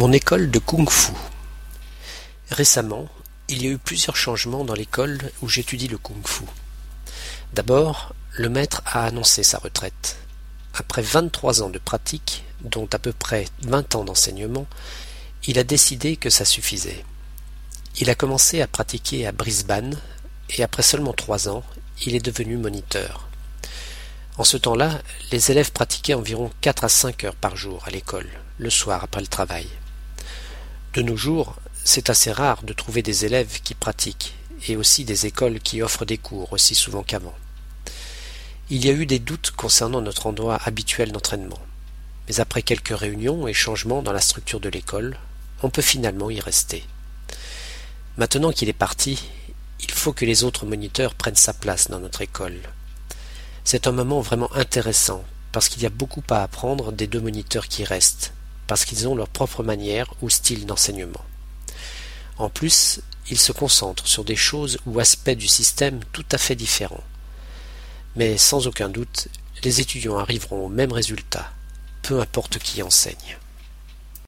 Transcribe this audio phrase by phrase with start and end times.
[0.00, 1.12] Mon école de kung-fu.
[2.50, 3.06] Récemment,
[3.48, 6.44] il y a eu plusieurs changements dans l'école où j'étudie le kung-fu.
[7.52, 10.16] D'abord, le maître a annoncé sa retraite.
[10.72, 14.66] Après vingt-trois ans de pratique, dont à peu près vingt ans d'enseignement,
[15.46, 17.04] il a décidé que ça suffisait.
[17.98, 20.00] Il a commencé à pratiquer à Brisbane
[20.48, 21.62] et après seulement trois ans,
[22.06, 23.28] il est devenu moniteur.
[24.38, 28.30] En ce temps-là, les élèves pratiquaient environ quatre à cinq heures par jour à l'école,
[28.56, 29.68] le soir après le travail.
[30.92, 31.54] De nos jours,
[31.84, 34.34] c'est assez rare de trouver des élèves qui pratiquent,
[34.66, 37.36] et aussi des écoles qui offrent des cours aussi souvent qu'avant.
[38.70, 41.60] Il y a eu des doutes concernant notre endroit habituel d'entraînement,
[42.28, 45.16] mais après quelques réunions et changements dans la structure de l'école,
[45.62, 46.82] on peut finalement y rester.
[48.16, 49.28] Maintenant qu'il est parti,
[49.78, 52.58] il faut que les autres moniteurs prennent sa place dans notre école.
[53.62, 57.68] C'est un moment vraiment intéressant, parce qu'il y a beaucoup à apprendre des deux moniteurs
[57.68, 58.32] qui restent,
[58.70, 61.24] parce qu'ils ont leur propre manière ou style d'enseignement.
[62.38, 66.54] En plus, ils se concentrent sur des choses ou aspects du système tout à fait
[66.54, 67.02] différents.
[68.14, 69.26] Mais sans aucun doute,
[69.64, 71.50] les étudiants arriveront au même résultat,
[72.02, 73.38] peu importe qui enseigne.